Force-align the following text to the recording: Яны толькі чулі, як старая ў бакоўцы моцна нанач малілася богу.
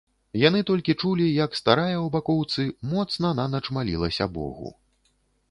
Яны 0.43 0.61
толькі 0.69 0.95
чулі, 1.01 1.27
як 1.45 1.57
старая 1.59 1.97
ў 1.99 2.07
бакоўцы 2.15 2.67
моцна 2.95 3.35
нанач 3.43 3.65
малілася 3.79 4.31
богу. 4.41 4.75